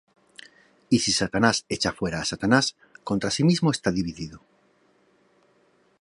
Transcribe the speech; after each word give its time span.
Y 0.89 0.97
si 1.03 1.11
Satanás 1.19 1.57
echa 1.75 1.95
fuera 1.99 2.21
á 2.25 2.29
Satanás, 2.31 2.65
contra 3.07 3.29
sí 3.35 3.43
mismo 3.49 3.69
está 3.75 3.89
dividido; 3.99 4.37